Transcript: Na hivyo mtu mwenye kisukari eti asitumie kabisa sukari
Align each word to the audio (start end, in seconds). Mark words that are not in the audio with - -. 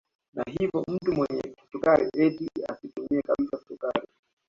Na 0.33 0.43
hivyo 0.43 0.83
mtu 0.87 1.11
mwenye 1.13 1.41
kisukari 1.41 2.09
eti 2.17 2.49
asitumie 2.73 3.21
kabisa 3.21 3.57
sukari 3.67 4.07